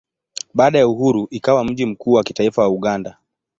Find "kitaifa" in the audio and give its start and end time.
2.23-2.61